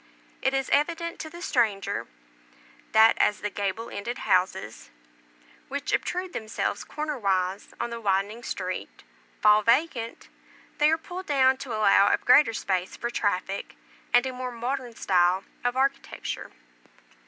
It 0.41 0.55
is 0.55 0.71
evident 0.71 1.19
to 1.19 1.29
the 1.29 1.43
stranger, 1.43 2.07
that 2.91 3.15
as 3.19 3.41
the 3.41 3.51
gable 3.51 3.91
ended 3.91 4.17
houses, 4.17 4.89
which 5.67 5.93
obtrude 5.93 6.33
themselves 6.33 6.83
corner 6.83 7.19
wise 7.19 7.75
on 7.79 7.91
the 7.91 8.01
widening 8.01 8.41
street, 8.41 9.03
fall 9.41 9.61
vacant, 9.61 10.27
they 10.79 10.89
are 10.89 10.97
pulled 10.97 11.27
down 11.27 11.57
to 11.57 11.75
allow 11.77 12.11
of 12.11 12.25
greater 12.25 12.51
space 12.53 12.97
for 12.97 13.11
traffic, 13.11 13.75
and 14.11 14.25
a 14.25 14.33
more 14.33 14.49
modern 14.51 14.95
style 14.95 15.43
of 15.63 15.77
architecture. 15.77 16.49